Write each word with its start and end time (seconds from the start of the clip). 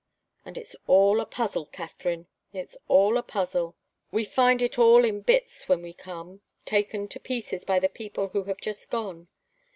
And 0.43 0.57
it's 0.57 0.75
all 0.87 1.19
a 1.21 1.27
puzzle, 1.27 1.67
Katharine. 1.67 2.25
It's 2.53 2.75
all 2.87 3.17
a 3.19 3.21
puzzle. 3.21 3.75
We 4.09 4.25
find 4.25 4.59
it 4.59 4.79
all 4.79 5.05
in 5.05 5.21
bits 5.21 5.69
when 5.69 5.83
we 5.83 5.93
come, 5.93 6.41
taken 6.65 7.07
to 7.09 7.19
pieces 7.19 7.65
by 7.65 7.77
the 7.77 7.87
people 7.87 8.29
who 8.29 8.45
have 8.45 8.57
just 8.59 8.89
gone. 8.89 9.27